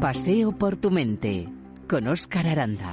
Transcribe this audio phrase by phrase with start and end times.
[0.00, 1.46] Paseo por tu mente
[1.86, 2.90] con Óscar Aranda.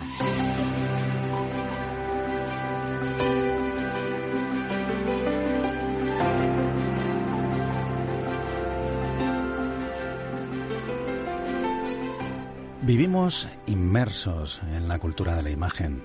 [12.81, 16.03] Vivimos inmersos en la cultura de la imagen.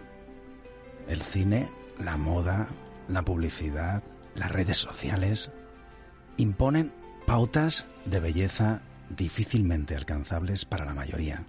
[1.08, 2.68] El cine, la moda,
[3.08, 4.04] la publicidad,
[4.36, 5.50] las redes sociales
[6.36, 6.92] imponen
[7.26, 8.82] pautas de belleza
[9.16, 11.46] difícilmente alcanzables para la mayoría.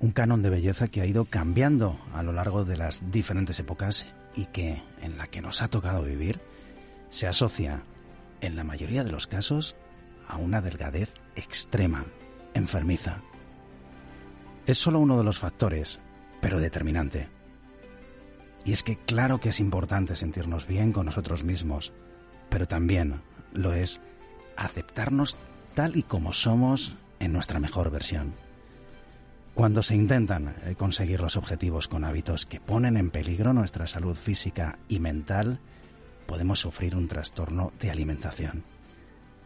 [0.00, 4.06] Un canon de belleza que ha ido cambiando a lo largo de las diferentes épocas
[4.34, 6.40] y que, en la que nos ha tocado vivir,
[7.10, 7.82] se asocia,
[8.40, 9.76] en la mayoría de los casos,
[10.26, 12.06] a una delgadez extrema,
[12.54, 13.20] enfermiza
[14.70, 16.00] es solo uno de los factores,
[16.40, 17.28] pero determinante.
[18.64, 21.92] Y es que claro que es importante sentirnos bien con nosotros mismos,
[22.48, 24.00] pero también lo es
[24.56, 25.36] aceptarnos
[25.74, 28.34] tal y como somos en nuestra mejor versión.
[29.54, 34.16] Cuando se intentan eh, conseguir los objetivos con hábitos que ponen en peligro nuestra salud
[34.16, 35.60] física y mental,
[36.26, 38.64] podemos sufrir un trastorno de alimentación.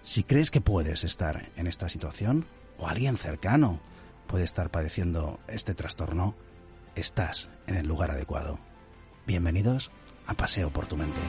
[0.03, 3.81] Si crees que puedes estar en esta situación, o alguien cercano,
[4.27, 6.35] puede estar padeciendo este trastorno,
[6.95, 8.59] estás en el lugar adecuado.
[9.27, 9.91] Bienvenidos
[10.27, 11.21] a Paseo por tu mente.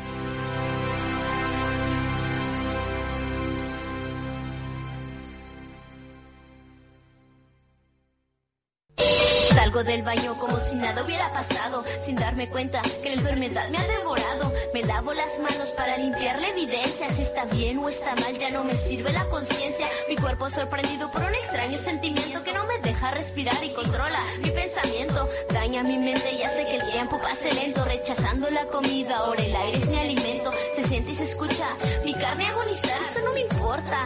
[9.75, 13.85] Del baño como si nada hubiera pasado, sin darme cuenta que la enfermedad me ha
[13.85, 14.53] devorado.
[14.73, 18.51] Me lavo las manos para limpiar la evidencia, si está bien o está mal ya
[18.51, 19.85] no me sirve la conciencia.
[20.07, 24.49] Mi cuerpo sorprendido por un extraño sentimiento que no me deja respirar y controla mi
[24.49, 25.29] pensamiento.
[25.49, 29.17] Daña mi mente y hace que el tiempo pase lento, rechazando la comida.
[29.17, 31.67] Ahora el aire es mi alimento, se siente y se escucha.
[32.05, 34.05] Mi carne agonizar, eso no me importa.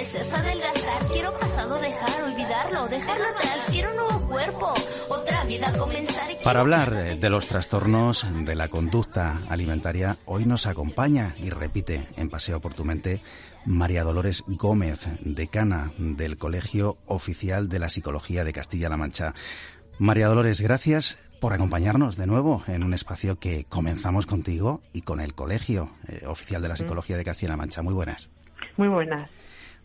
[0.00, 3.66] Mi deseo es adelgazar, quiero pasado dejar, olvidarlo, dejarlo atrás.
[3.68, 4.72] Quiero un nuevo cuerpo,
[5.10, 6.38] otra vida comenzar.
[6.42, 12.30] Para hablar de los trastornos de la conducta alimentaria, hoy nos acompaña y repite en
[12.30, 13.20] Paseo por tu mente
[13.66, 19.34] María Dolores Gómez, decana del Colegio Oficial de la Psicología de Castilla-La Mancha.
[19.98, 25.20] María Dolores, gracias por acompañarnos de nuevo en un espacio que comenzamos contigo y con
[25.20, 27.82] el Colegio eh, Oficial de la Psicología de Castilla-La Mancha.
[27.82, 28.30] Muy buenas.
[28.78, 29.28] Muy buenas.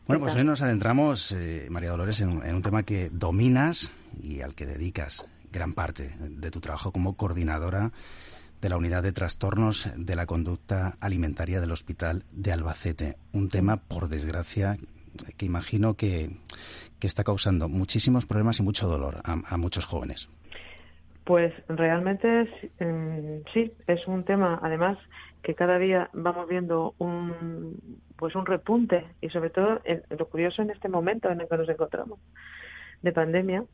[0.08, 4.54] Bueno, pues hoy nos adentramos, eh, María Dolores, en, un tema que dominas y al
[4.54, 7.92] que dedicas gran parte de tu trabajo como coordinadora
[8.62, 13.16] de la Unidad de Trastornos de la Conducta Alimentaria del Hospital de Albacete.
[13.34, 14.78] Un tema, por desgracia,
[15.38, 16.30] que imagino que,
[17.02, 20.28] está causando muchísimos problemas y mucho dolor a, muchos jóvenes.
[21.24, 22.48] Pues realmente
[22.80, 24.98] em, sí, es un tema, además,
[25.44, 30.70] que cada día vamos viendo un pues un repunte y sobre todo lo curioso en
[30.70, 32.20] este momento en el que nos encontramos
[33.02, 33.66] de pandemia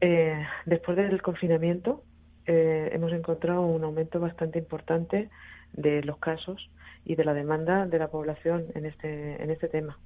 [0.00, 2.02] eh, después del confinamiento
[2.46, 5.28] eh, hemos encontrado un aumento bastante importante
[5.72, 6.70] de los casos
[7.04, 9.98] y de la demanda de la población en este, en este tema.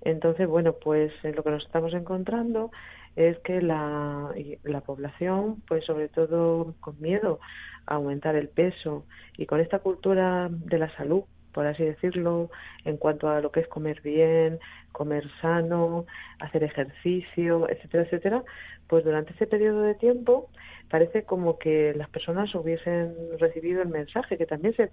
[0.00, 2.70] Entonces, bueno, pues eh, lo que nos estamos encontrando
[3.16, 4.32] es que la,
[4.62, 7.38] la población, pues sobre todo con miedo
[7.86, 9.04] a aumentar el peso
[9.36, 12.50] y con esta cultura de la salud, por así decirlo,
[12.84, 14.58] en cuanto a lo que es comer bien,
[14.92, 16.04] comer sano,
[16.40, 18.44] hacer ejercicio, etcétera, etcétera,
[18.88, 20.50] pues durante ese periodo de tiempo
[20.90, 24.90] parece como que las personas hubiesen recibido el mensaje que también se,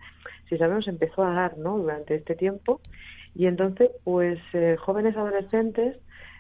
[0.47, 2.79] si sabemos empezó a dar no durante este tiempo.
[3.35, 5.97] Y entonces pues eh, jóvenes adolescentes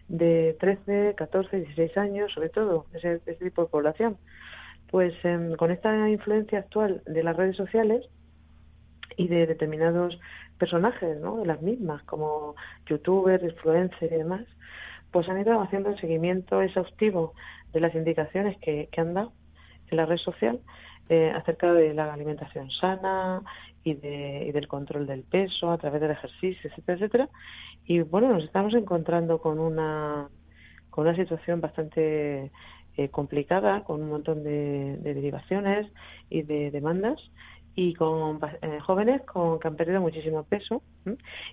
[0.07, 4.17] de 13 14 16 años sobre todo ese, tipo de población
[4.89, 8.05] pues em, con esta influencia actual de las redes sociales
[9.17, 10.19] y de determinados
[10.57, 11.37] personajes ¿no?
[11.37, 12.55] de las mismas como
[12.85, 14.45] youtubers influencers y demás
[15.11, 17.33] pues han ido haciendo el seguimiento exhaustivo
[17.73, 19.33] de las indicaciones que, han dado
[19.89, 20.59] en la red social
[21.09, 23.41] eh, acerca de la alimentación sana
[23.83, 27.29] y, de, y del control del peso a través del ejercicio, etcétera, etcétera.
[27.85, 30.29] Y bueno, nos estamos encontrando con una,
[30.89, 32.51] con una situación bastante
[32.97, 35.91] eh, complicada, con un montón de, de derivaciones
[36.29, 37.19] y de demandas
[37.75, 40.81] y con eh, jóvenes con, que han perdido muchísimo peso.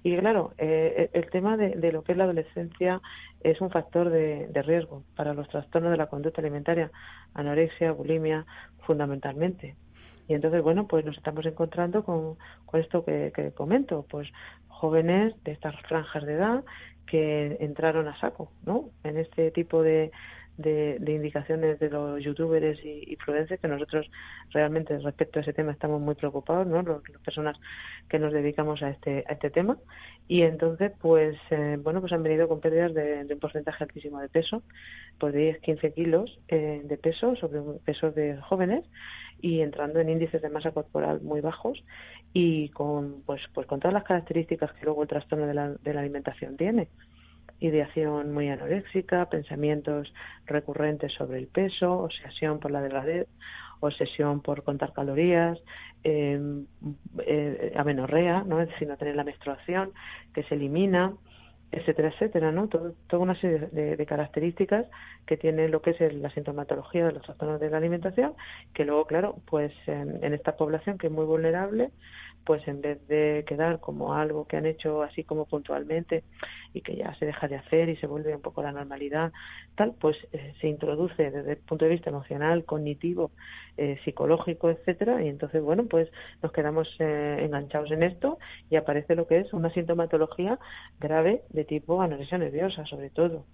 [0.03, 3.01] Y claro, eh, el tema de, lo que es la adolescencia
[3.43, 6.91] es un factor de, riesgo para los trastornos de la conducta alimentaria,
[7.35, 8.47] anorexia, bulimia,
[8.81, 9.77] fundamentalmente.
[10.27, 12.37] Y entonces, bueno, pues nos estamos encontrando con,
[12.67, 14.29] con esto que, que comento, pues
[14.69, 16.65] jóvenes de estas franjas de edad
[17.07, 18.91] que entraron a saco, ¿no?
[19.03, 20.11] En este tipo de,
[20.59, 24.11] de, indicaciones de los youtubers y influencers que nosotros
[24.51, 26.83] realmente respecto a ese tema estamos muy preocupados, ¿no?
[26.83, 27.57] Las personas
[28.09, 29.79] que nos dedicamos a este a este tema
[30.27, 34.29] y entonces pues eh, bueno pues han venido con pérdidas de, un porcentaje altísimo de
[34.29, 34.63] peso,
[35.19, 38.85] pues 10, 15 kilos eh, de peso sobre un peso de jóvenes
[39.41, 41.83] y entrando en índices de masa corporal muy bajos
[42.33, 45.95] y con pues pues con todas las características que luego el trastorno de la, de
[45.95, 46.89] la alimentación tiene
[47.61, 50.13] ideación muy anoréxica, pensamientos
[50.47, 53.29] recurrentes sobre el peso, obsesión por la delgadez,
[53.81, 55.59] obsesión por contar calorías,
[56.05, 56.67] em,
[57.27, 58.61] eh, amenorrea, ¿no?
[58.61, 59.93] es decir, no tener la menstruación,
[60.35, 61.15] que se elimina,
[61.71, 62.69] etcétera, etcétera, ¿no?
[62.69, 64.87] Todo, toda una serie de, características
[65.27, 68.35] que tiene lo que es la sintomatología de los trastornos de la alimentación,
[68.73, 71.91] que luego, claro, pues en, esta población que es muy vulnerable,
[72.45, 76.25] pues en vez de quedar como algo que han hecho así como puntualmente
[76.73, 79.33] y que ya se deja de hacer y se vuelve un poco la normalidad,
[79.75, 83.31] tal, pues eh, se introduce desde el punto de vista emocional, cognitivo,
[83.77, 86.11] eh, psicológico, etcétera, y entonces, bueno, pues
[86.43, 88.39] nos quedamos eh, enganchados en esto
[88.71, 90.59] y aparece lo que es una sintomatología
[91.01, 93.45] grave de tipo anorexia nerviosa, sobre todo.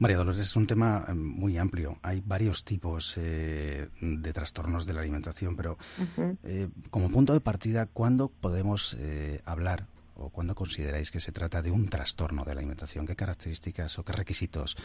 [0.00, 1.98] María Dolores, es un tema eh, muy amplio.
[2.02, 5.76] Hay varios tipos eh, de trastornos de la alimentación, pero
[6.42, 8.96] eh, como punto de partida, ¿cuándo podemos
[9.44, 9.84] hablar
[10.16, 13.06] o cuándo consideráis que se trata de un trastorno de la alimentación?
[13.06, 14.76] ¿Qué características o qué requisitos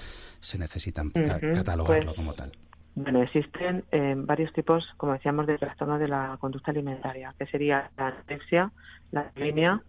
[0.41, 2.51] se necesitan para catalogarlo pues, como tal?
[2.95, 3.85] Bueno, existen
[4.25, 8.69] varios tipos, como decíamos, de trastornos de la conducta alimentaria, que sería la anorexia,
[9.11, 9.81] la bulimia,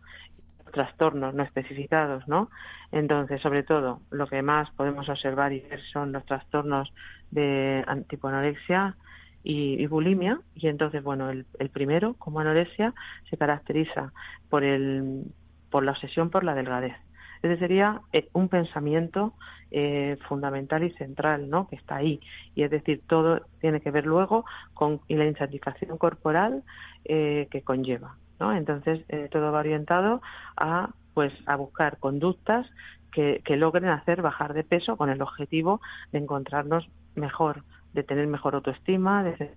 [0.72, 2.50] trastornos no especificados, ¿no?
[2.92, 6.92] Entonces, sobre todo, lo que más podemos observar y ver son los trastornos
[7.30, 8.96] de tipo anorexia
[9.42, 10.40] y, bulimia.
[10.54, 12.94] Y entonces, bueno, el, primero, como anorexia,
[13.30, 14.12] se caracteriza
[14.50, 15.24] por, el,
[15.70, 16.96] por la obsesión por la delgadez.
[17.42, 19.34] Ese sería eh, un pensamiento
[19.70, 21.68] eh, fundamental y central, ¿no?
[21.68, 22.20] Que está ahí.
[22.54, 26.62] Y es decir, todo tiene que ver luego con la insatisfacción corporal
[27.04, 28.16] eh, que conlleva.
[28.40, 28.52] ¿No?
[28.52, 30.20] Entonces, eh, todo va orientado
[30.56, 32.66] a, pues, a buscar conductas
[33.12, 35.80] que, que logren hacer bajar de peso con el objetivo
[36.12, 39.54] de encontrarnos mejor, de tener mejor autoestima, de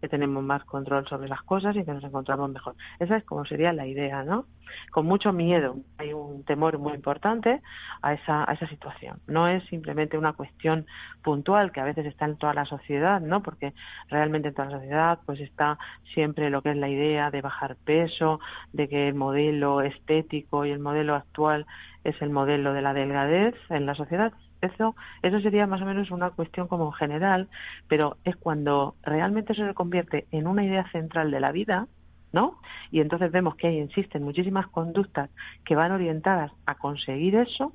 [0.00, 2.74] que tenemos más control sobre las cosas y que nos encontramos mejor.
[2.98, 4.46] Esa es como sería la idea, ¿no?
[4.90, 5.76] Con mucho miedo.
[5.98, 7.60] Hay un temor muy importante
[8.02, 9.18] a esa, a esa situación.
[9.26, 10.86] No es simplemente una cuestión
[11.22, 13.42] puntual que a veces está en toda la sociedad, ¿no?
[13.42, 13.74] Porque
[14.08, 15.78] realmente en toda la sociedad pues está
[16.14, 18.40] siempre lo que es la idea de bajar peso,
[18.72, 21.66] de que el modelo estético y el modelo actual
[22.04, 26.10] es el modelo de la delgadez en la sociedad eso, eso sería más o menos
[26.10, 27.48] una cuestión como general,
[27.88, 31.86] pero es cuando realmente se convierte en una idea central de la vida,
[32.32, 32.60] ¿no?
[32.90, 35.30] Y entonces vemos que ahí existen muchísimas conductas
[35.64, 37.72] que van orientadas a conseguir eso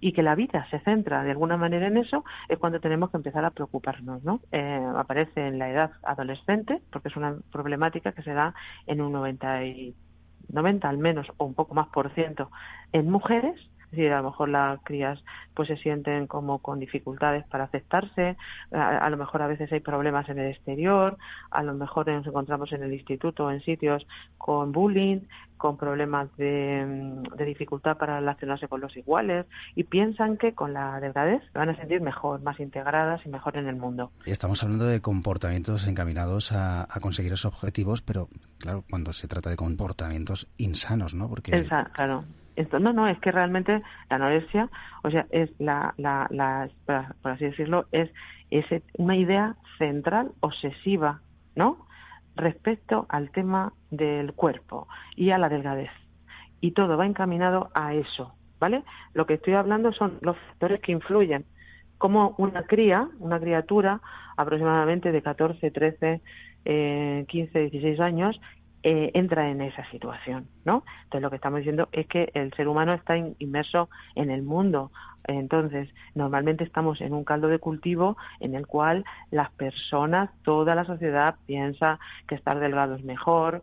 [0.00, 3.18] y que la vida se centra de alguna manera en eso, es cuando tenemos que
[3.18, 4.40] empezar a preocuparnos, ¿no?
[4.50, 8.52] Eh, aparece en la edad adolescente, porque es una problemática que se da
[8.86, 9.94] en un 90 y
[10.48, 12.50] 90 al menos o un poco más por ciento
[12.92, 13.58] en mujeres
[13.92, 15.22] es decir, a lo mejor las crías
[15.52, 18.38] pues se sienten como con dificultades para aceptarse,
[18.72, 21.18] a, lo mejor a veces hay problemas en el exterior,
[21.50, 24.06] a lo mejor nos encontramos en el instituto o en sitios
[24.38, 25.20] con bullying,
[25.58, 29.44] con problemas de, mm, de, dificultad para relacionarse con los iguales
[29.74, 33.68] y piensan que con la delgadez van a sentir mejor, más integradas y mejor en
[33.68, 34.10] el mundo.
[34.24, 38.28] Estamos hablando de comportamientos encaminados a, conseguir esos objetivos, pero
[38.58, 41.28] claro, cuando se trata de comportamientos insanos, ¿no?
[41.28, 41.68] Porque...
[41.92, 42.24] claro
[42.80, 44.68] no, no, es que realmente la anorexia,
[45.02, 46.68] o sea, es la, la, la
[47.22, 48.10] por así decirlo, es,
[48.50, 48.64] es
[48.98, 51.20] una idea central, obsesiva,
[51.56, 51.86] ¿no?
[52.36, 55.90] Respecto al tema del cuerpo y a la delgadez.
[56.60, 58.84] Y todo va encaminado a eso, ¿vale?
[59.14, 61.44] Lo que estoy hablando son los factores que influyen.
[61.98, 64.00] Como una cría, una criatura
[64.36, 66.20] aproximadamente de 14, 13,
[66.64, 68.40] eh, 15, 16 años,
[68.82, 70.84] eh, entra en esa situación, ¿no?
[71.04, 74.90] Entonces lo que estamos diciendo es que el ser humano está inmerso en el mundo.
[75.24, 80.84] Entonces, normalmente estamos en un caldo de cultivo en el cual las personas, toda la
[80.84, 83.62] sociedad piensa que estar delgado es mejor,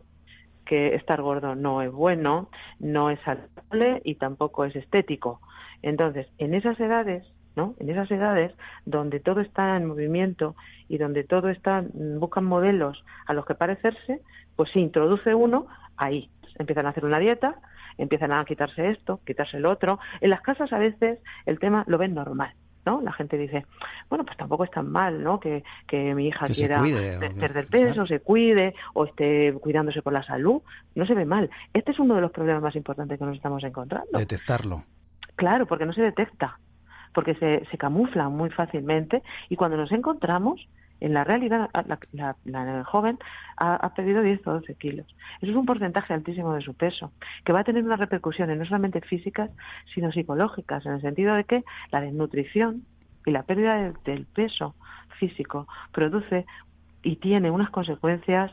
[0.64, 2.48] que estar gordo no es bueno,
[2.78, 5.40] no es saludable y tampoco es estético.
[5.82, 7.74] Entonces, en esas edades ¿no?
[7.78, 8.52] En esas edades
[8.84, 10.54] donde todo está en movimiento
[10.88, 14.20] y donde todo está buscan modelos a los que parecerse,
[14.56, 15.66] pues se introduce uno
[15.96, 16.30] ahí.
[16.58, 17.56] Empiezan a hacer una dieta,
[17.98, 19.98] empiezan a quitarse esto, quitarse el otro.
[20.20, 22.52] En las casas a veces el tema lo ven normal.
[22.86, 23.02] ¿no?
[23.02, 23.66] La gente dice,
[24.08, 25.38] bueno, pues tampoco es tan mal, ¿no?
[25.38, 26.80] Que, que mi hija quiera
[27.38, 30.62] perder peso, se cuide o esté cuidándose por la salud.
[30.94, 31.50] No se ve mal.
[31.74, 34.18] Este es uno de los problemas más importantes que nos estamos encontrando.
[34.18, 34.82] Detectarlo.
[35.36, 36.58] Claro, porque no se detecta
[37.12, 40.68] porque se, se camuflan muy fácilmente y cuando nos encontramos,
[41.00, 41.70] en la realidad,
[42.12, 43.18] la, joven
[43.56, 45.06] ha, perdido 10 o 12 kilos.
[45.40, 47.12] Eso es un porcentaje altísimo de su peso,
[47.44, 49.50] que va a tener unas repercusiones no solamente físicas,
[49.94, 52.84] sino psicológicas, en el sentido de que la desnutrición
[53.26, 54.74] y la pérdida del peso
[55.18, 56.46] físico produce
[57.02, 58.52] y tiene unas consecuencias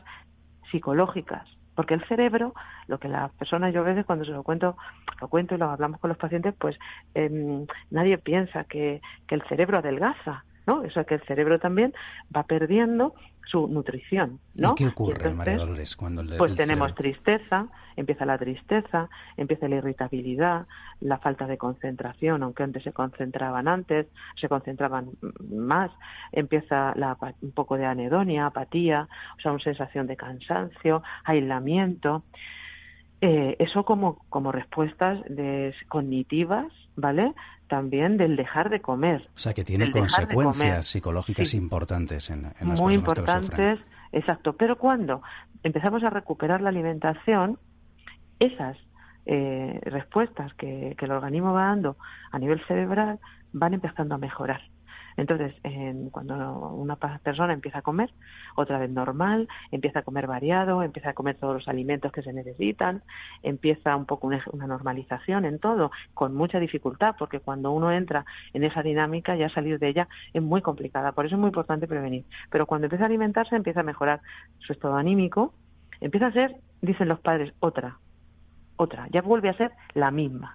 [0.70, 1.46] psicológicas
[1.78, 2.54] porque el cerebro,
[2.88, 4.76] lo que las personas, yo a veces cuando se lo cuento,
[5.20, 6.76] lo cuento y lo hablamos con los pacientes, pues
[7.14, 10.84] em, nadie piensa que el cerebro adelgaza, ¿no?
[10.84, 11.94] Eso es que el cerebro también
[12.34, 13.14] va perdiendo
[13.50, 14.72] su nutrición, ¿no?
[14.72, 19.08] ¿Y qué ocurre, María Dolores, cuando Pues tenemos tristeza, empieza la tristeza,
[19.38, 20.66] empieza la irritabilidad,
[21.00, 24.06] la falta de concentración, aunque antes se concentraban antes,
[24.38, 25.12] se concentraban
[25.50, 25.90] más,
[26.30, 29.08] empieza la, un poco de anedonia, apatía,
[29.38, 32.24] o sea, una sensación de cansancio, aislamiento.
[33.20, 37.34] Eh, eso como, como respuestas de, cognitivas, ¿vale?
[37.68, 39.28] También del dejar de comer.
[39.34, 43.80] O sea, que tiene consecuencias psicológicas importantes en, en las Muy importantes,
[44.12, 44.52] exacto.
[44.54, 45.22] Pero cuando
[45.64, 47.58] empezamos a recuperar la alimentación,
[48.38, 48.76] esas
[49.26, 51.96] eh, respuestas que, que el organismo va dando
[52.30, 53.18] a nivel cerebral
[53.52, 54.60] van empezando a mejorar.
[55.18, 55.52] Entonces,
[56.12, 58.08] cuando una persona empieza a comer,
[58.54, 62.32] otra vez normal, empieza a comer variado, empieza a comer todos los alimentos que se
[62.32, 63.02] necesitan,
[63.42, 68.62] empieza un poco una, normalización en todo, con mucha dificultad, porque cuando uno entra en
[68.62, 71.10] esa dinámica, ya salir de ella es muy complicada.
[71.10, 72.24] Por eso es muy importante prevenir.
[72.48, 74.20] Pero cuando empieza a alimentarse, empieza a mejorar
[74.60, 75.52] su estado anímico,
[76.00, 77.98] empieza a ser, dicen los padres, otra,
[78.76, 80.54] otra, ya vuelve a ser la misma.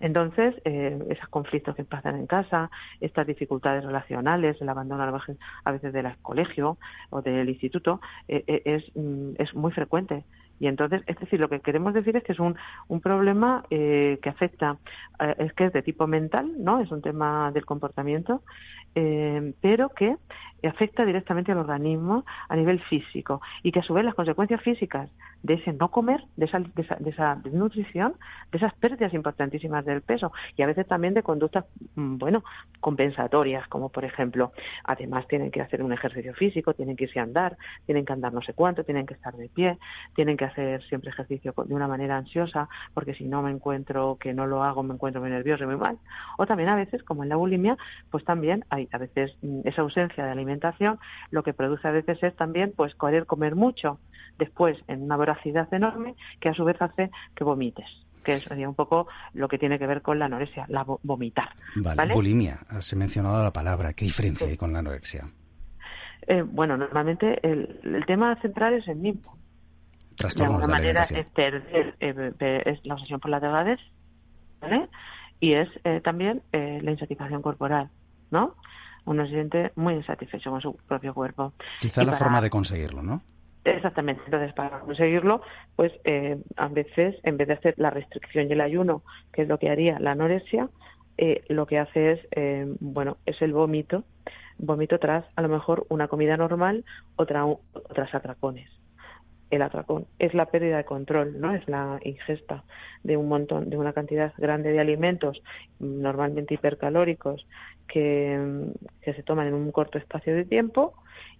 [0.00, 5.92] Entonces, eh, esos conflictos que pasan en casa, estas dificultades relacionales, el abandono a veces
[5.92, 6.78] del colegio
[7.10, 10.24] o del instituto, eh, eh, es, mm, es muy frecuente.
[10.60, 12.56] Y entonces, es decir, lo que queremos decir es que es un,
[12.88, 14.76] un problema que afecta,
[15.38, 16.80] es que es de tipo mental, ¿no?
[16.80, 18.42] Es un tema del comportamiento,
[18.94, 20.16] pero que
[20.66, 25.08] afecta directamente al organismo a nivel físico y que a su vez las consecuencias físicas
[25.42, 28.14] de ese no comer, de esa, de esa, desnutrición,
[28.50, 31.64] de esas pérdidas importantísimas del peso y a veces también de conductas,
[31.94, 32.42] mm, bueno,
[32.80, 34.52] compensatorias, como por ejemplo,
[34.82, 38.32] además tienen que hacer un ejercicio físico, tienen que irse a andar, tienen que andar
[38.32, 39.78] no sé cuánto, tienen que estar de pie,
[40.14, 44.34] tienen que hacer siempre ejercicio de una manera ansiosa, porque si no me encuentro que
[44.34, 45.98] no lo hago, me encuentro muy nervioso y muy mal.
[46.36, 47.76] O también a veces, como en la bulimia,
[48.10, 50.98] pues también hay a veces mm, esa ausencia de alimentación
[51.30, 53.98] lo que produce a veces es también pues querer comer mucho,
[54.38, 57.86] después en una voracidad enorme que a su vez hace que vomites
[58.24, 61.48] que sería un poco lo que tiene que ver con la anorexia, la vomitar.
[61.76, 65.30] Vale, bulimia, has mencionado la palabra, ¿qué diferencia hay con la anorexia?
[66.26, 69.38] Eh, bueno, normalmente el, tema central es el mismo.
[70.18, 73.80] de alguna manera es perder, eh, es la obsesión por la delgadez,
[74.60, 74.90] ¿vale?
[75.40, 77.88] Y es eh, también la insatisfacción corporal,
[78.30, 78.54] ¿no?
[79.08, 81.54] uno se siente muy insatisfecho con su propio cuerpo.
[81.80, 83.22] Quizá la forma de conseguirlo, ¿no?
[83.64, 84.22] Exactamente.
[84.26, 85.42] Entonces, para conseguirlo,
[85.76, 89.48] pues eh, a veces, en vez de hacer la restricción y el ayuno, que es
[89.48, 90.68] lo que haría la anorexia,
[91.16, 94.04] eh, lo que hace es, eh, bueno, es el vómito,
[94.58, 96.84] vómito tras a lo mejor una comida normal
[97.16, 98.70] o tras atracones.
[99.50, 101.54] El atracón es la pérdida de control, ¿no?
[101.54, 102.64] Es la ingesta
[103.02, 105.42] de un montón, de una cantidad grande de alimentos,
[105.80, 107.46] normalmente hipercalóricos,
[107.86, 108.70] que,
[109.04, 110.92] se toman en un corto espacio de tiempo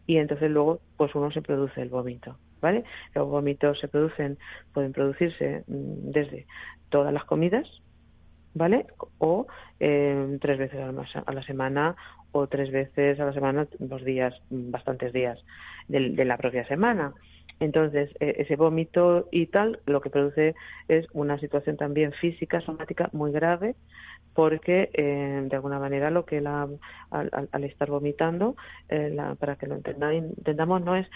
[0.06, 2.84] y entonces luego pues uno se produce el vómito, ¿vale?
[3.14, 4.38] Los vómitos se producen,
[4.72, 6.46] pueden producirse mm, desde
[6.88, 7.68] todas las comidas,
[8.54, 8.86] ¿vale?
[9.18, 9.46] O
[9.80, 11.94] eh, tres veces a la semana
[12.32, 15.38] o tres veces a la semana, dos días, bastantes días
[15.88, 17.14] de, la propia semana.
[17.60, 20.54] Entonces, e, ese vómito y tal, lo que produce
[20.88, 23.74] es una situación también física, somática muy grave,
[24.38, 26.68] porque eh, de alguna manera lo que la,
[27.10, 28.54] al, estar vomitando,
[28.88, 31.08] eh, para que lo entendamos, no es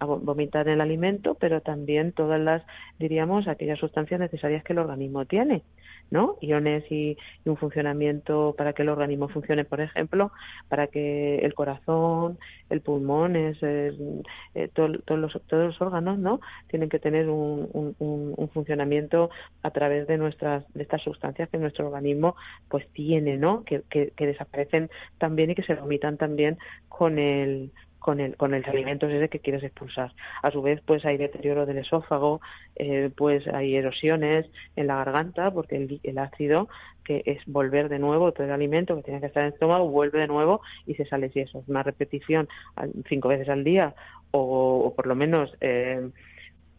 [0.00, 2.62] vomitar el alimento, pero también todas las,
[2.98, 5.62] diríamos, aquellas sustancias necesarias que el organismo tiene.
[6.10, 6.36] ¿no?
[6.40, 10.30] Iones y, un funcionamiento para que el organismo funcione, por ejemplo,
[10.68, 13.92] para que el corazón, el pulmón, es, eh,
[14.74, 16.40] todos, los, todos los órganos, ¿no?
[16.68, 19.30] Tienen que tener un, un, funcionamiento
[19.62, 22.36] a través de nuestras, de estas sustancias que nuestro organismo
[22.70, 23.64] pues tiene, ¿no?
[23.64, 26.56] Que, que, desaparecen también y que se vomitan también
[26.88, 30.14] con el con el con el alimentos ese que quieres expulsar.
[30.42, 32.40] A su vez, pues hay deterioro del esófago,
[32.76, 34.46] eh, pues hay erosiones
[34.76, 36.68] en la garganta, porque el, el, ácido,
[37.04, 39.90] que es volver de nuevo, todo el alimento que tiene que estar en el estómago,
[39.90, 41.28] vuelve de nuevo y se sale.
[41.30, 42.48] Si eso es una repetición
[43.08, 43.94] cinco veces al día
[44.30, 46.08] o, por lo menos eh,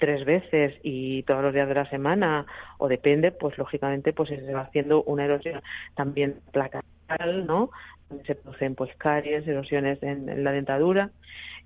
[0.01, 2.47] tres veces y todos los días de la semana
[2.79, 5.61] o depende, pues lógicamente pues se va haciendo una erosión
[5.95, 7.69] también placa bucal, ¿no?
[8.25, 11.11] Se producen pues caries, erosiones en la dentadura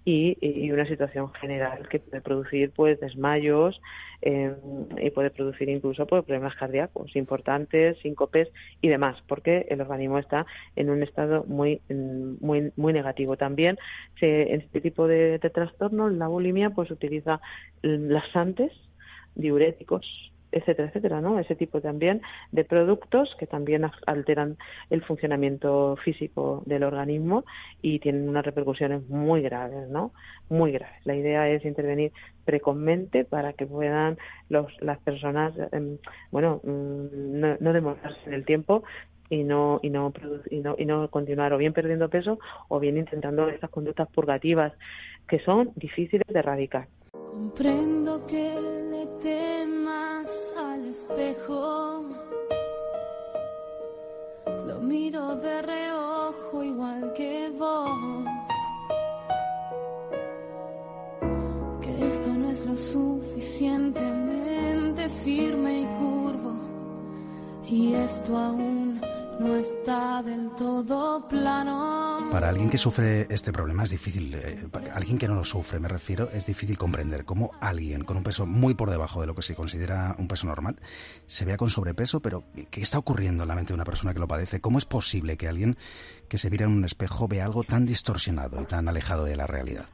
[0.06, 3.82] y, una situación general que puede producir pues desmayos
[4.22, 4.56] eh,
[5.02, 8.50] y puede producir incluso pues, problemas cardíacos importantes, síncopes
[8.82, 10.46] y demás, porque el organismo está
[10.76, 13.36] en un estado muy muy muy negativo.
[13.36, 13.78] También
[14.20, 17.42] se, en este tipo de, de trastornos la bulimia pues utiliza
[17.82, 18.72] laxantes,
[19.34, 20.06] diuréticos
[20.56, 21.38] etcétera, etcétera, ¿no?
[21.38, 22.22] Ese tipo también
[22.52, 24.58] de productos que también alteran
[24.90, 27.44] el funcionamiento físico del organismo
[27.82, 30.14] y tienen unas repercusiones muy graves, ¿no?
[30.50, 30.96] Muy graves.
[31.04, 32.14] La idea es intervenir
[32.46, 35.98] precozmente para que puedan los, las personas, em,
[36.32, 38.84] bueno, mm, no, no demorarse en el tiempo
[39.30, 40.14] y no y no,
[40.50, 44.72] y no y no continuar o bien perdiendo peso o bien intentando esas conductas purgativas
[45.28, 46.88] que son difíciles de erradicar.
[47.46, 48.50] Comprendo que
[48.92, 52.04] le temas al espejo.
[54.66, 58.26] Lo miro de reojo igual que vos.
[61.84, 66.54] Que esto no es lo suficientemente firme y curvo.
[67.68, 69.00] Y esto aún
[69.40, 72.05] no está del todo plano.
[72.32, 75.88] Para alguien que sufre este problema es difícil, eh, alguien que no lo sufre, me
[75.88, 79.42] refiero, es difícil comprender cómo alguien con un peso muy por debajo de lo que
[79.42, 80.76] se considera un peso normal
[81.28, 84.20] se vea con sobrepeso, pero ¿qué está ocurriendo en la mente de una persona que
[84.20, 84.60] lo padece?
[84.60, 85.78] ¿Cómo es posible que alguien
[86.28, 89.48] que se mira en un espejo vea algo tan distorsionado y tan alejado de la
[89.48, 89.86] realidad?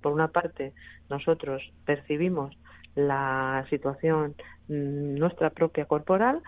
[0.00, 0.72] Por una parte,
[1.10, 2.56] nosotros percibimos
[2.94, 4.34] la situación
[4.68, 6.42] mm, nuestra propia corporal,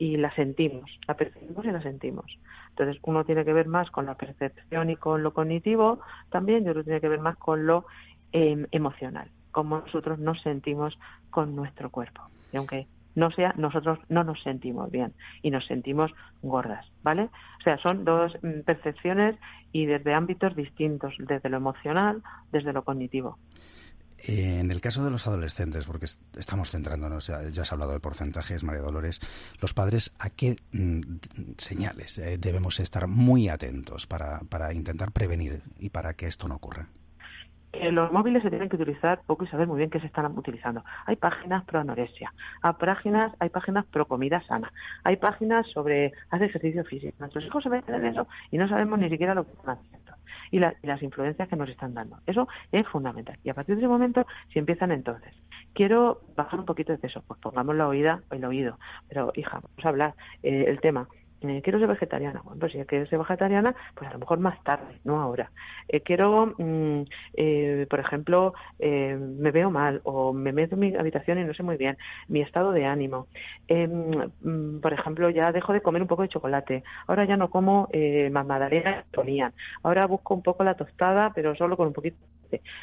[0.00, 2.38] y la sentimos, la percibimos y la sentimos.
[2.70, 6.00] Entonces, uno tiene que ver más con la percepción y con lo cognitivo
[6.30, 7.86] también, y otro tiene que ver más con lo
[8.32, 10.98] em, emocional, cómo nosotros nos sentimos
[11.30, 12.22] con nuestro cuerpo.
[12.52, 15.12] Y aunque no sea, nosotros no nos sentimos bien
[15.42, 16.12] y nos sentimos
[16.42, 17.24] gordas, ¿vale?
[17.24, 19.36] O sea, son dos mm, percepciones
[19.72, 22.22] y desde ámbitos distintos, desde lo emocional,
[22.52, 23.38] desde lo cognitivo.
[24.26, 28.82] En el caso de los adolescentes, porque estamos centrándonos, ya, has hablado de porcentajes, María
[28.82, 29.20] Dolores,
[29.60, 31.00] los padres, ¿a qué mm,
[31.56, 36.56] señales eh, debemos estar muy atentos para, para intentar prevenir y para que esto no
[36.56, 36.88] ocurra?
[37.72, 40.26] que los móviles se tienen que utilizar poco y saber muy bien qué se están
[40.36, 40.84] utilizando.
[41.06, 44.72] Hay páginas pro anorexia, hay páginas, hay páginas pro comida sana,
[45.04, 47.14] hay páginas sobre hacer ejercicio físico.
[47.20, 50.09] Nuestros hijos se meten en eso y no sabemos ni siquiera lo que están haciendo
[50.50, 52.18] y, las influencias que nos están dando.
[52.26, 53.38] Eso es fundamental.
[53.44, 55.34] Y a partir de ese momento, si empiezan entonces,
[55.74, 58.78] quiero bajar un poquito de peso, pues pongamos la oída, el oído.
[59.08, 61.08] Pero, hija, vamos a hablar eh, el tema
[61.42, 62.42] eh, quiero ser vegetariana.
[62.44, 65.50] Bueno, pues si quieres ser vegetariana, pues a lo mejor más tarde, no ahora.
[65.88, 67.02] Eh, quiero, mm,
[67.34, 71.62] eh, por ejemplo, me veo mal o me meto en mi habitación y no sé
[71.62, 71.96] muy bien,
[72.28, 73.26] mi estado de ánimo.
[73.68, 76.82] Mm, por ejemplo, ya dejo de comer un poco de chocolate.
[77.06, 77.88] Ahora ya no como
[78.30, 79.52] más magdalenas ponían.
[79.82, 82.18] Ahora busco un poco la tostada, pero solo con un poquito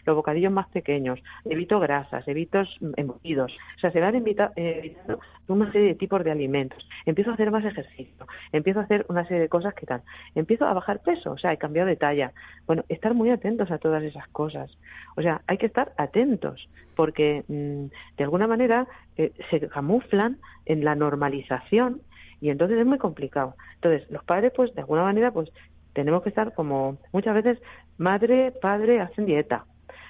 [0.06, 2.64] los bocadillos más pequeños, evito grasas, evito
[2.96, 3.52] embutidos.
[3.78, 6.88] O sea, se van evitando una serie de tipos de alimentos.
[7.06, 10.02] Empiezo a hacer más ejercicio empiezo a hacer una serie de cosas que tal,
[10.36, 12.34] empiezo a bajar peso, o sea, he cambiado de talla.
[12.66, 14.72] Bueno, estar muy atentos a todas esas cosas.
[15.16, 17.86] O sea, hay que estar atentos, porque mm,
[18.18, 22.02] de alguna manera eh, se camuflan en la normalización
[22.42, 23.56] y entonces es muy complicado.
[23.76, 25.50] Entonces, los padres, pues, de alguna manera, pues,
[25.94, 27.60] tenemos que estar como muchas veces
[27.98, 29.66] madre, padre hacen dieta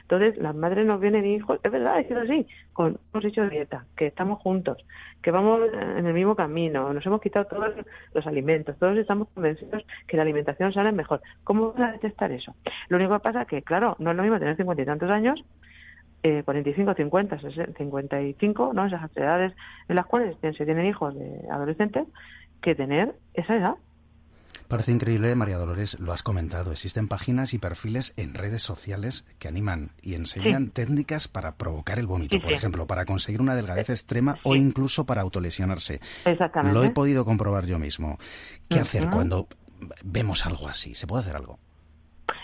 [0.10, 3.86] entonces, las madres nos vienen y hijos, es verdad, es así, con, hemos hecho dieta,
[3.98, 4.78] que estamos juntos,
[5.22, 7.74] que vamos en el mismo camino, nos hemos quitado todos
[8.14, 11.20] los alimentos, todos estamos convencidos que la alimentación sana es mejor.
[11.44, 12.56] ¿Cómo vas a detectar eso?
[12.88, 15.10] Lo único que pasa es que, claro, no es lo mismo tener cincuenta y tantos
[15.10, 15.44] años
[16.24, 17.40] eh, 45, 50,
[17.78, 18.86] 55, ¿no?
[18.86, 19.54] Esas edades
[19.90, 22.08] en las cuales se tienen hijos de adolescentes,
[22.62, 23.76] que tener esa edad.
[24.68, 26.72] Parece increíble, María Dolores, lo has comentado.
[26.72, 32.06] Existen páginas y perfiles en redes sociales que animan y enseñan técnicas para provocar el
[32.06, 36.02] vómito, por ejemplo, para conseguir una delgadez extrema o incluso para autolesionarse.
[36.26, 36.78] Exactamente.
[36.78, 38.18] Lo he podido comprobar yo mismo.
[38.70, 39.48] ¿Qué hacer cuando
[40.04, 40.96] vemos algo así?
[40.96, 41.60] ¿Se puede hacer algo?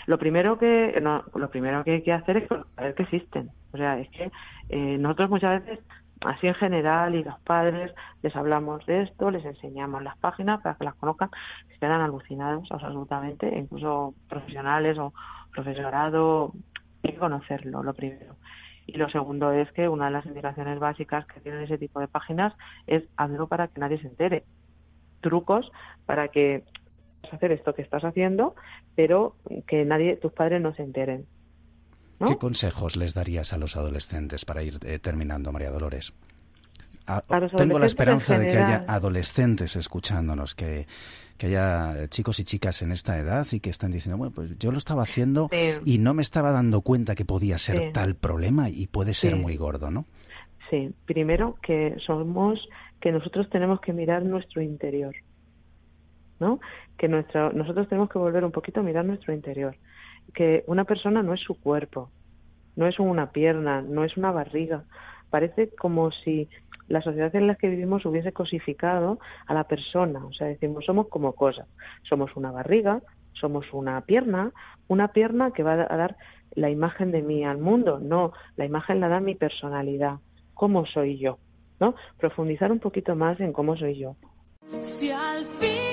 [0.06, 3.50] Lo primero que lo primero que hay que hacer es saber que existen.
[3.72, 4.30] O sea, es que
[4.70, 5.84] eh, nosotros muchas veces
[6.24, 10.76] así en general y los padres les hablamos de esto, les enseñamos las páginas para
[10.76, 11.30] que las conozcan,
[11.68, 15.12] se quedan alucinados absolutamente, incluso profesionales o
[15.52, 16.52] profesorado,
[17.02, 18.36] hay que conocerlo, lo primero.
[18.86, 22.08] Y lo segundo es que una de las indicaciones básicas que tienen ese tipo de
[22.08, 22.54] páginas
[22.86, 24.44] es hazlo para que nadie se entere.
[25.20, 25.70] Trucos
[26.04, 26.64] para que
[27.32, 28.54] hacer esto que estás haciendo,
[28.94, 31.26] pero que nadie, tus padres no se enteren.
[32.26, 36.12] ¿Qué consejos les darías a los adolescentes para ir eh, terminando, María Dolores?
[37.56, 40.86] tengo la esperanza de que haya adolescentes escuchándonos, que,
[41.36, 44.70] que haya chicos y chicas en esta edad y que están diciendo, bueno, pues yo
[44.72, 45.50] lo estaba haciendo
[45.84, 49.56] y no me estaba dando cuenta que podía ser tal problema y puede ser muy
[49.56, 50.06] gordo, ¿no?
[50.70, 52.58] Sí, primero que somos,
[53.00, 55.14] que nosotros tenemos que mirar nuestro interior,
[56.40, 56.58] ¿no?
[56.96, 59.76] Que nuestro, nosotros tenemos que volver un poquito a mirar nuestro interior.
[60.34, 62.10] Que una persona no es su cuerpo,
[62.76, 64.84] no es una pierna, no es una barriga.
[65.30, 66.48] Parece como si
[66.88, 70.24] la sociedad en la que vivimos hubiese cosificado a la persona.
[70.26, 71.66] O sea, decimos, somos como cosas.
[72.02, 73.00] Somos una barriga,
[73.32, 74.52] somos una pierna,
[74.88, 76.16] una pierna que va a dar
[76.54, 77.98] la imagen de mí al mundo.
[78.00, 80.18] No, la imagen la da mi personalidad,
[80.54, 81.38] cómo soy yo.
[81.80, 81.94] ¿no?
[82.18, 84.16] Profundizar un poquito más en cómo soy yo.
[84.80, 85.83] Si al final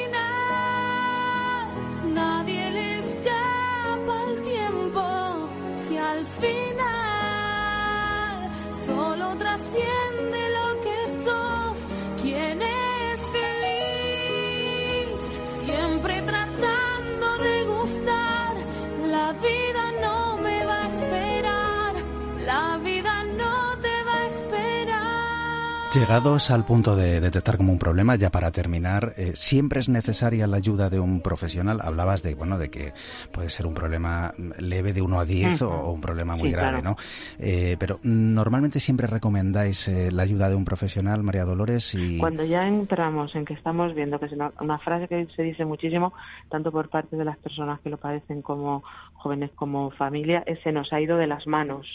[26.02, 30.48] Llegados al punto de detectar como un problema, ya para terminar, eh, siempre es necesaria
[30.48, 31.80] la ayuda de un profesional.
[31.80, 32.92] Hablabas de, bueno, de que
[33.32, 36.96] puede ser un problema leve de 1 a 10 o, un problema muy grave, ¿no?
[37.38, 42.18] Eh, pero normalmente siempre recomendáis eh, la ayuda de un profesional, María Dolores, y...
[42.18, 46.14] Cuando ya entramos en que estamos viendo, que es una, frase que se dice muchísimo,
[46.50, 48.84] tanto por parte de las personas que lo padecen como
[49.14, 51.86] jóvenes como familia, es se nos ha ido de las manos,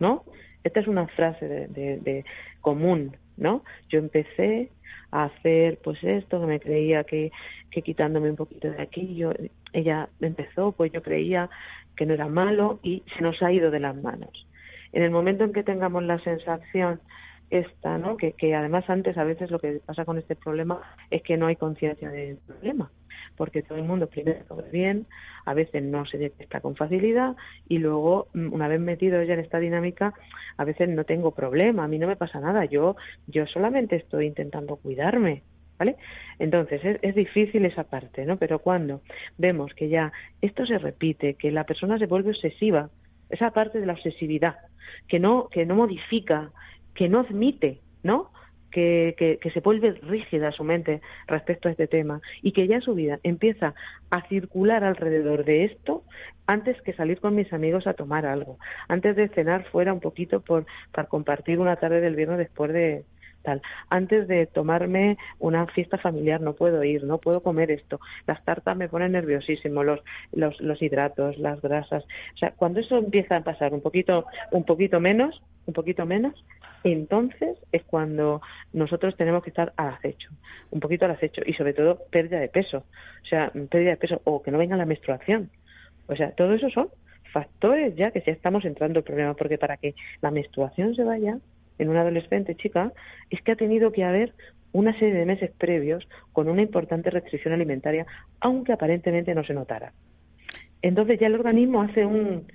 [0.00, 0.24] ¿no?
[0.64, 2.24] Esta es una frase de,
[2.60, 3.64] común, ¿no?
[3.88, 4.70] Yo empecé
[5.10, 7.30] a hacer pues esto, que me creía que,
[7.70, 9.32] que quitándome un poquito de aquí, yo,
[9.72, 11.48] ella empezó, pues yo creía
[11.96, 14.46] que no era malo y se nos ha ido de las manos.
[14.92, 17.00] En el momento en que tengamos la sensación
[17.50, 18.16] esta, ¿no?
[18.16, 21.46] Que, que además antes a veces lo que pasa con este problema es que no
[21.46, 22.90] hay conciencia del problema
[23.38, 25.06] porque todo el mundo primero lo ve bien,
[25.46, 27.36] a veces no se detecta con facilidad
[27.68, 30.12] y luego, mm, una vez metido ya en esta dinámica,
[30.56, 32.96] a veces no tengo problema, a mí no me pasa nada, yo,
[33.28, 35.42] yo solamente estoy intentando cuidarme.
[35.78, 35.94] ¿Vale?
[36.40, 38.36] Entonces es, es, difícil esa parte, ¿no?
[38.36, 39.00] Pero cuando
[39.36, 42.90] vemos que ya esto se repite, que la persona se vuelve obsesiva,
[43.30, 44.56] esa parte de la obsesividad,
[45.06, 46.50] que no, que no modifica,
[46.96, 48.32] que no admite, ¿no?
[48.70, 52.94] Que, que, se vuelve rígida su mente respecto a este tema y que ya su
[52.94, 53.74] vida empieza
[54.10, 56.04] a circular alrededor de esto
[56.46, 60.40] antes que salir con mis amigos a tomar algo, antes de cenar fuera un poquito
[60.40, 63.04] por, para compartir una tarde del viernes después de,
[63.42, 63.62] tal.
[63.90, 68.00] Antes de tomarme una fiesta familiar no puedo ir, no puedo comer esto.
[68.26, 70.00] Las tartas me ponen nerviosísimo, los,
[70.32, 72.04] los, los hidratos, las grasas.
[72.34, 76.34] O sea, cuando eso empieza a pasar un poquito, un poquito menos, un poquito menos,
[76.82, 78.40] entonces es cuando
[78.72, 80.30] nosotros tenemos que estar al acecho,
[80.70, 82.78] un poquito al acecho y sobre todo pérdida de peso,
[83.22, 85.50] o sea, pérdida de peso o que no venga la menstruación.
[86.06, 86.88] O sea, todo eso son
[87.34, 91.38] factores ya que ya estamos entrando en problema, porque para que la menstruación se vaya
[91.78, 92.90] en una adolescente chica
[93.28, 94.32] es que ha tenido que haber
[94.72, 98.06] una serie de meses previos con una importante restricción alimentaria,
[98.40, 99.92] aunque aparentemente no se notara.
[100.80, 102.46] Entonces ya el organismo hace un,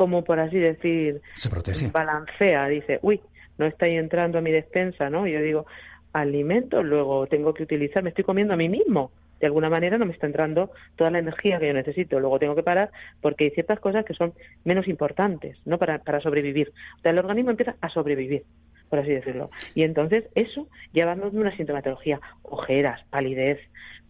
[0.00, 1.90] como por así decir, se protege.
[1.90, 3.20] Balancea, dice, uy,
[3.58, 5.26] no está entrando a mi despensa, ¿no?
[5.26, 5.66] Yo digo,
[6.14, 9.12] alimento, luego tengo que utilizar, me estoy comiendo a mí mismo.
[9.40, 12.18] De alguna manera no me está entrando toda la energía que yo necesito.
[12.18, 12.88] Luego tengo que parar
[13.20, 14.32] porque hay ciertas cosas que son
[14.64, 15.76] menos importantes, ¿no?
[15.76, 16.72] Para, para sobrevivir.
[16.96, 18.44] O sea, el organismo empieza a sobrevivir,
[18.88, 19.50] por así decirlo.
[19.74, 23.58] Y entonces eso lleva a una sintomatología, ojeras, palidez,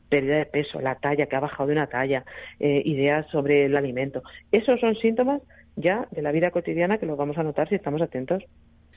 [0.08, 2.24] pérdida de peso, la talla, que ha bajado de una talla,
[2.58, 4.22] eh, ideas sobre el alimento.
[4.52, 5.40] Esos son síntomas
[5.76, 8.42] ya de la vida cotidiana que los vamos a notar si estamos atentos.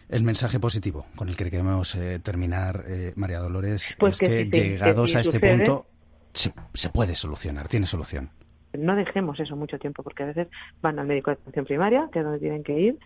[0.10, 4.46] El mensaje positivo con el que queremos eh, terminar, eh, María Dolores, pues es que,
[4.46, 5.86] llegados a este punto
[6.34, 8.30] se, puede solucionar, tiene solución.
[8.74, 10.48] No dejemos eso mucho tiempo, porque a veces
[10.82, 13.00] van al médico de atención primaria, que es donde tienen que ir,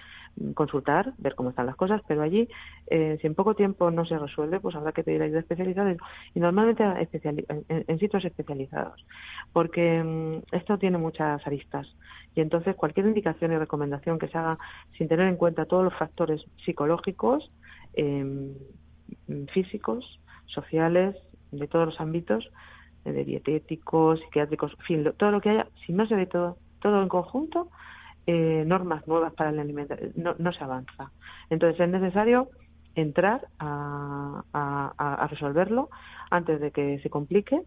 [0.54, 2.48] consultar, ver cómo están las cosas, pero allí,
[2.88, 5.96] eh, si en poco tiempo no se resuelve, pues habrá que pedir ayuda especializada
[6.34, 9.06] y normalmente en, sitios especializados,
[9.54, 11.88] porque mm, esto tiene muchas aristas
[12.36, 14.58] y entonces cualquier indicación y recomendación que se haga
[14.98, 17.52] sin tener en cuenta todos los factores psicológicos,
[17.94, 18.54] em,
[19.54, 21.16] físicos, sociales,
[21.52, 22.50] de todos los ámbitos,
[23.06, 26.58] eh, de dietéticos, psiquiátricos, en fin, todo lo que haya, si no se ve todo,
[26.82, 27.70] todo en conjunto,
[28.28, 31.12] eh, normas nuevas para el alimento, no, no se avanza.
[31.50, 32.50] Entonces es necesario
[32.94, 35.90] entrar a, a, resolverlo
[36.30, 37.62] antes de que se complique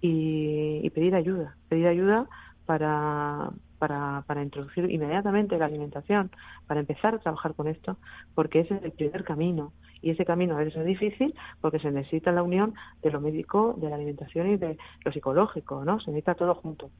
[0.00, 2.26] y, y, pedir ayuda, pedir ayuda
[2.66, 6.30] para, para, para introducir inmediatamente la alimentación,
[6.66, 7.96] para empezar a trabajar con esto,
[8.34, 9.72] porque ese es el primer camino.
[10.02, 13.74] Y ese camino a veces es difícil porque se necesita la unión de lo médico,
[13.78, 16.00] de la alimentación y de lo psicológico, ¿no?
[16.00, 16.90] Se necesita todo junto.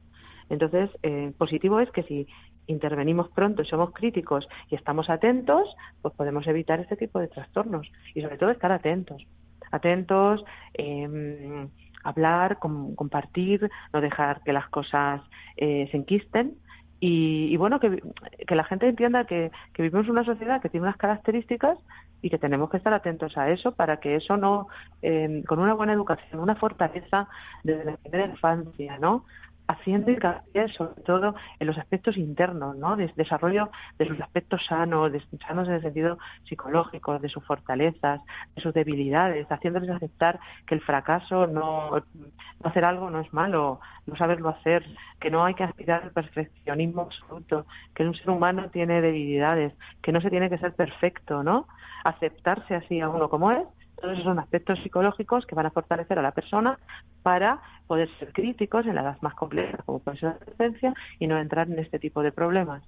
[0.49, 2.27] Entonces, eh, positivo es que si
[2.67, 5.67] intervenimos pronto y somos críticos y estamos atentos,
[6.01, 9.25] pues podemos evitar este tipo de trastornos y sobre todo estar atentos.
[9.71, 10.43] Atentos,
[10.75, 11.67] eh,
[12.03, 15.21] hablar, compartir, no dejar que las cosas
[15.57, 16.55] eh, se enquisten
[16.99, 18.01] y, bueno, que,
[18.49, 21.77] la gente entienda que, que, vivimos una sociedad que tiene unas características
[22.23, 24.67] y que tenemos que estar atentos a eso para que eso no,
[25.03, 27.27] eh, con una buena educación, una fortaleza
[27.63, 29.25] desde la primera infancia, ¿no?
[29.67, 32.95] Haciendo hincapié sobre todo en los aspectos internos, ¿no?
[32.95, 38.21] De desarrollo de sus aspectos sanos, de, sanos en el sentido psicológico, de sus fortalezas,
[38.55, 43.79] de sus debilidades, haciéndoles aceptar que el fracaso no, no hacer algo no es malo,
[44.05, 44.85] no saberlo hacer,
[45.19, 50.11] que no hay que aspirar al perfeccionismo absoluto, que un ser humano tiene debilidades, que
[50.11, 51.67] no se tiene que ser perfecto, ¿no?
[52.03, 53.67] Aceptarse así a uno como es
[53.99, 56.77] todos esos son aspectos psicológicos que van a fortalecer a la persona
[57.23, 61.27] para poder ser críticos en la edad más compleja, como puede ser la adolescencia, y
[61.27, 62.83] no entrar en este tipo de problemas.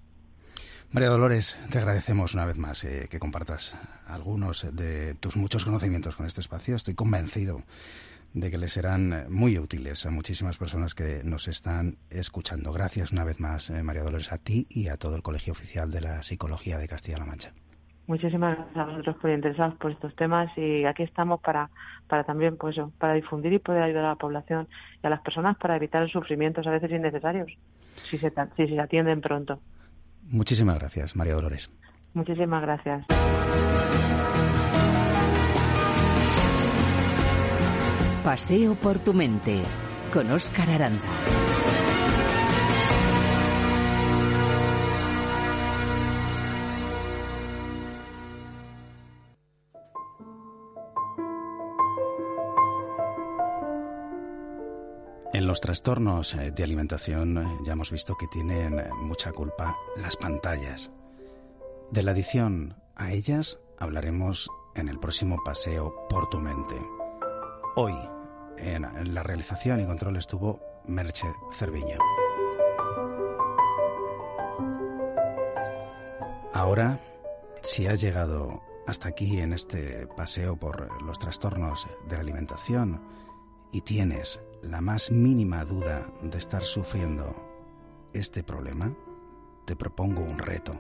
[0.92, 3.76] María Dolores, te agradecemos una vez más eh, que compartas
[4.08, 6.76] algunos de tus muchos conocimientos con este espacio.
[6.76, 7.62] Estoy convencido
[8.34, 12.72] de que les serán muy útiles a muchísimas personas que nos están escuchando.
[12.72, 15.92] Gracias una vez más, eh, María Dolores, a ti y a todo el Colegio Oficial
[15.92, 17.54] de la Psicología de Castilla-La Mancha.
[18.10, 21.70] Muchísimas gracias a vosotros por interesados por estos temas y aquí estamos para,
[22.08, 24.68] para también pues para difundir y poder ayudar a la población
[25.04, 27.52] y a las personas para evitar sufrimientos a veces innecesarios
[28.10, 29.60] si se, si se atienden pronto.
[30.24, 31.70] Muchísimas gracias, María Dolores.
[32.16, 33.06] Muchísimas gracias.
[38.24, 39.62] Paseo por tu mente
[40.12, 41.59] con Óscar Aranda.
[55.70, 60.90] Trastornos eh, de alimentación eh, ya hemos visto que tienen eh, mucha culpa las pantallas.
[61.92, 66.76] De la adicción a ellas hablaremos en el próximo paseo por tu mente.
[67.76, 67.94] Hoy,
[68.58, 72.00] en la realización y control estuvo Merche Cerviño.
[76.52, 77.00] Ahora,
[77.62, 83.04] si has llegado hasta aquí en este paseo por los trastornos de la alimentación
[83.72, 87.36] y tienes la más mínima duda de estar sufriendo
[88.14, 88.94] este problema,
[89.66, 90.74] te propongo un reto.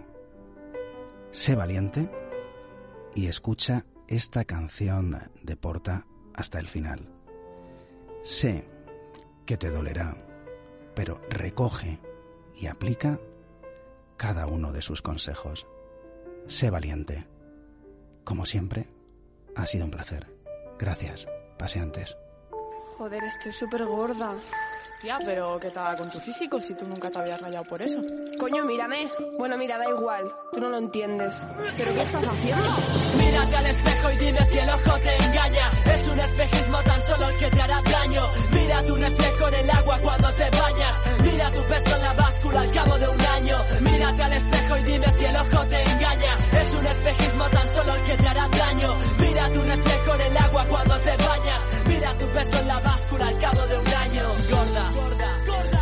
[1.32, 2.10] Sé valiente
[3.16, 7.08] y escucha esta canción de Porta hasta el final.
[8.22, 8.66] Sé
[9.46, 10.18] que te dolerá,
[10.96, 12.00] pero recoge
[12.56, 13.20] y aplica
[14.18, 15.68] cada uno de sus consejos.
[16.48, 17.28] Sé valiente.
[18.24, 18.90] Como siempre,
[19.56, 20.36] ha sido un placer.
[20.78, 22.18] Gracias, paseantes.
[23.00, 24.36] Joder, estoy súper gorda.
[25.00, 28.02] Tía, pero ¿qué tal con tu físico si tú nunca te habías rayado por eso?
[28.38, 29.10] Coño, mírame.
[29.38, 30.30] Bueno, mira, da igual.
[30.52, 31.42] Tú no lo entiendes.
[31.78, 32.70] ¿Pero qué estás haciendo?
[33.18, 35.72] Mírate al espejo y dime si el ojo te engaña.
[35.96, 38.24] Es un espejismo tan solo el que te hará daño.
[38.52, 41.02] Mira tu reflejo en el agua cuando te bañas.
[41.24, 42.14] Mira tu peso en la
[42.58, 43.58] al cabo de un año.
[43.82, 46.38] Mírate al espejo y dime si el ojo te engaña.
[46.62, 48.96] Es un espejismo tan solo el que te hará daño.
[49.20, 51.62] Mira tu reflejo en el agua cuando te bañas.
[51.88, 54.24] Mira tu peso en la báscula al cabo de un año.
[54.50, 55.29] Gorda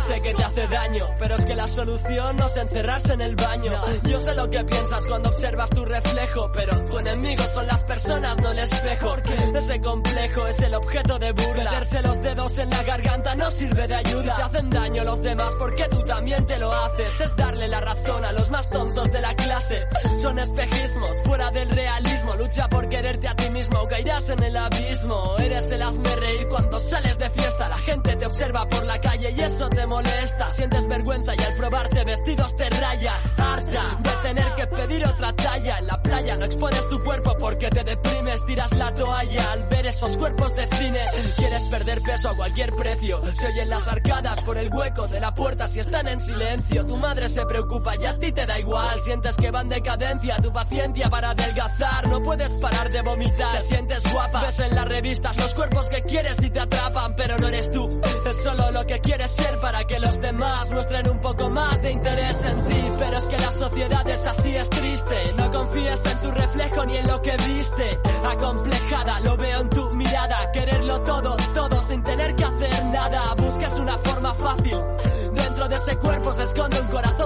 [0.08, 3.36] Sé que te hace daño, pero es que la solución no es encerrarse en el
[3.36, 3.72] baño.
[4.04, 8.38] Yo sé lo que piensas cuando observas tu reflejo, pero tu enemigo son las personas,
[8.38, 9.16] no el espejo.
[9.54, 11.64] Ese complejo es el objeto de burla.
[11.64, 14.22] Meterse los dedos en la garganta no sirve de ayuda.
[14.22, 17.20] Si te hacen daño los demás, porque tú también te lo haces.
[17.20, 19.82] Es darle la razón a los más tontos de la clase.
[20.22, 22.34] Son espejismos, fuera del realismo.
[22.36, 25.36] Lucha por quererte a ti mismo o caerás en el abismo.
[25.38, 27.68] Eres el hazme reír cuando sales de fiesta.
[27.68, 29.97] La gente te observa por la calle y eso te molesta.
[30.50, 33.22] Sientes vergüenza y al probarte vestidos te rayas.
[33.36, 35.78] Harta de tener que pedir otra talla.
[35.78, 38.44] En la playa no expones tu cuerpo porque te deprimes.
[38.46, 41.00] Tiras la toalla al ver esos cuerpos de cine.
[41.36, 43.20] Quieres perder peso a cualquier precio.
[43.38, 46.86] Se oyen las arcadas por el hueco de la puerta si están en silencio.
[46.86, 49.00] Tu madre se preocupa y a ti te da igual.
[49.02, 52.08] Sientes que van decadencia tu paciencia para adelgazar.
[52.08, 53.58] No puedes parar de vomitar.
[53.58, 54.42] Te sientes guapa.
[54.42, 57.88] Ves en las revistas los cuerpos que quieres y te atrapan, pero no eres tú.
[58.28, 61.90] Es solo lo que quieres ser para que los demás muestren un poco más de
[61.90, 62.82] interés en ti.
[62.98, 65.32] Pero es que la sociedad es así, es triste.
[65.36, 67.98] No confíes en tu reflejo ni en lo que viste.
[68.24, 70.52] Acomplejada, lo veo en tu mirada.
[70.52, 73.34] Quererlo todo, todo sin tener que hacer nada.
[73.34, 74.78] Buscas una forma fácil.
[75.32, 77.18] Dentro de ese cuerpo se esconde un corazón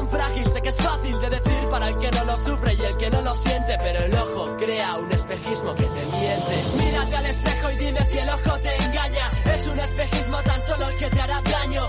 [2.32, 5.84] lo sufre y el que no lo siente, pero el ojo crea un espejismo que
[5.84, 6.64] te miente.
[6.78, 9.30] Mírate al espejo y dime si el ojo te engaña.
[9.54, 11.82] Es un espejismo tan solo el que te hará daño.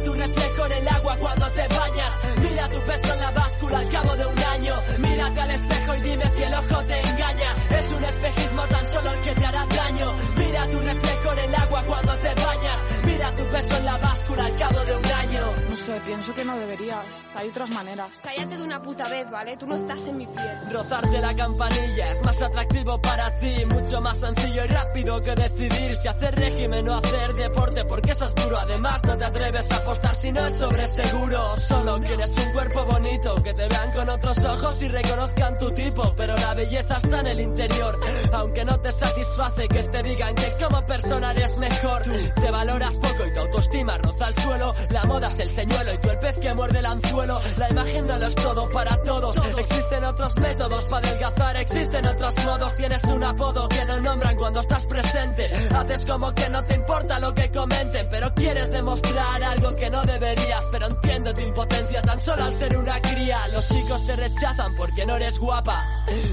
[0.00, 2.12] Mira tu reflejo en el agua cuando te bañas.
[2.40, 4.74] Mira tu peso en la báscula al cabo de un año.
[4.98, 7.54] Mírate al espejo y dime si el ojo te engaña.
[7.68, 10.12] Es un espejismo tan solo el que te hará daño.
[10.36, 12.99] Mira tu reflejo en el agua cuando te bañas.
[13.20, 15.52] Mira tu peso en la báscula al cabo de un año.
[15.68, 17.06] No sé, pienso que no deberías.
[17.34, 18.08] Hay otras maneras.
[18.22, 19.56] Cállate de una puta vez, ¿vale?
[19.58, 20.72] Tú no estás en mi piel.
[20.72, 25.96] Rozarte la campanilla es más atractivo para ti, mucho más sencillo y rápido que decidir
[25.96, 28.58] si hacer régimen o hacer deporte, porque eso es duro.
[28.58, 31.56] Además, no te atreves a apostar si no es sobre seguro.
[31.58, 36.14] Solo quieres un cuerpo bonito, que te vean con otros ojos y reconozcan tu tipo,
[36.16, 38.00] pero la belleza está en el interior.
[38.32, 43.26] Aunque no te satisface que te digan que como persona eres mejor, te valoras poco
[43.26, 44.74] y tu autoestima roza el suelo.
[44.90, 47.40] La moda es el señuelo y tú el pez que muerde el anzuelo.
[47.56, 49.36] La imagen no lo es todo para todos.
[49.58, 52.74] Existen otros métodos para adelgazar, existen otros modos.
[52.74, 55.50] Tienes un apodo que no nombran cuando estás presente.
[55.74, 60.02] Haces como que no te importa lo que comenten, pero quieres demostrar algo que no
[60.02, 60.66] deberías.
[60.70, 63.38] Pero entiendo tu impotencia tan solo al ser una cría.
[63.52, 65.84] Los chicos te rechazan porque no eres guapa.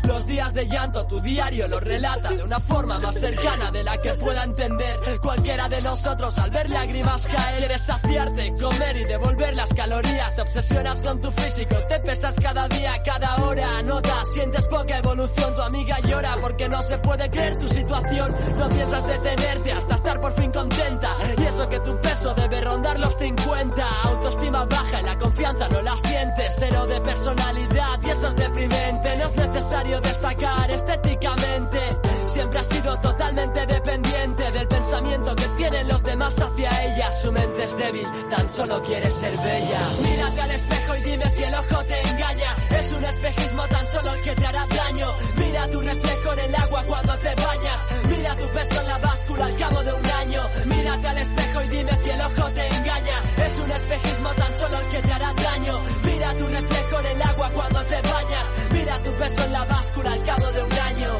[0.08, 3.98] Los días de llanto, tu diario lo relata de una forma más cercana de la
[3.98, 7.60] que pueda entender cualquiera de nosotros al ver lágrimas caer.
[7.60, 10.36] Quieres saciarte, comer y devolver las calorías.
[10.36, 13.82] Te obsesionas con tu físico, te pesas cada día, cada hora.
[13.84, 15.56] Notas, sientes poca evolución.
[15.56, 18.36] Tu amiga llora porque no se puede creer tu situación.
[18.58, 21.17] No piensas detenerte hasta estar por fin contenta.
[21.38, 23.86] Y eso que tu peso debe rondar los 50.
[24.03, 26.56] Autoestima baja la confianza no la sientes.
[26.60, 29.17] Cero de personalidad y eso es deprimente.
[29.17, 32.16] No es necesario destacar estéticamente.
[32.28, 37.13] Siempre has sido totalmente dependiente del pensamiento que tienen los demás hacia ella.
[37.13, 39.90] Su mente es débil, tan solo quiere ser bella.
[40.04, 42.56] Mírate al espejo y dime si el ojo te engaña.
[42.70, 45.08] Es un espejismo tan solo el que te hará daño.
[45.38, 47.82] Mira tu reflejo en el agua cuando te bañas.
[48.10, 50.42] Mira tu peso en la báscula al cabo de un año.
[50.66, 53.24] Mírate al espejo y dime si el ojo te engaña.
[53.38, 55.80] Es un espejismo tan solo el que te hará daño.
[56.04, 58.48] Mira tu reflejo en el agua cuando te bañas.
[58.72, 61.20] Mira tu peso en la báscula al cabo de un año.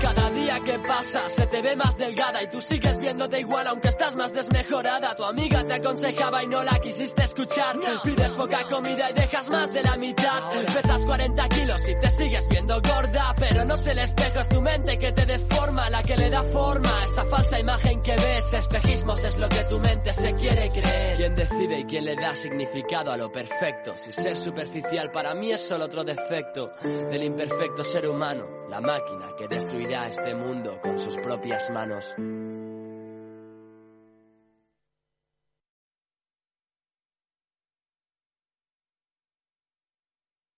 [0.68, 4.34] Que pasa se te ve más delgada y tú sigues viéndote igual aunque estás más
[4.34, 5.16] desmejorada.
[5.16, 7.78] Tu amiga te aconsejaba y no la quisiste escuchar.
[8.04, 10.44] Pides poca comida y dejas más de la mitad.
[10.74, 13.34] Pesas 40 kilos y te sigues viendo gorda.
[13.38, 16.44] Pero no es el espejo, es tu mente que te deforma, la que le da
[16.44, 16.90] forma.
[16.90, 21.16] a Esa falsa imagen que ves, espejismos es lo que tu mente se quiere creer.
[21.16, 23.96] ¿Quién decide y quién le da significado a lo perfecto?
[24.04, 29.34] Si ser superficial para mí es solo otro defecto del imperfecto ser humano, la máquina
[29.38, 32.14] que destruirá este mundo con sus propias manos.